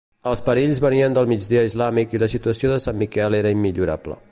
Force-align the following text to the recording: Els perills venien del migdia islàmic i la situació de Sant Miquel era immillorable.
Els 0.29 0.39
perills 0.45 0.79
venien 0.85 1.17
del 1.17 1.29
migdia 1.33 1.61
islàmic 1.69 2.15
i 2.17 2.21
la 2.25 2.31
situació 2.35 2.73
de 2.73 2.83
Sant 2.87 3.01
Miquel 3.05 3.41
era 3.43 3.53
immillorable. 3.59 4.19